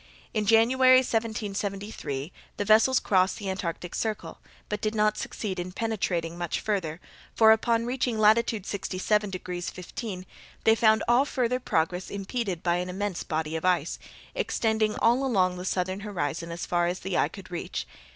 In 0.33 0.47
January, 0.47 0.97
1773, 1.01 2.33
the 2.57 2.65
vessels 2.65 2.99
crossed 2.99 3.37
the 3.37 3.51
Antarctic 3.51 3.93
circle, 3.93 4.39
but 4.67 4.81
did 4.81 4.95
not 4.95 5.15
succeed 5.15 5.59
in 5.59 5.71
penetrating 5.71 6.39
much 6.39 6.59
farther; 6.59 6.99
for 7.35 7.51
upon 7.51 7.85
reaching 7.85 8.17
latitude 8.17 8.65
67 8.65 9.29
degrees 9.29 9.69
15' 9.69 10.25
they 10.63 10.73
found 10.73 11.03
all 11.07 11.23
farther 11.23 11.59
progress 11.59 12.09
impeded 12.09 12.63
by 12.63 12.77
an 12.77 12.89
immense 12.89 13.21
body 13.21 13.55
of 13.55 13.63
ice, 13.63 13.99
extending 14.33 14.95
all 14.95 15.23
along 15.23 15.55
the 15.57 15.65
southern 15.65 15.99
horizon 15.99 16.51
as 16.51 16.65
far 16.65 16.87
as 16.87 17.01
the 17.01 17.15
eye 17.15 17.29
could 17.29 17.51
reach. 17.51 17.85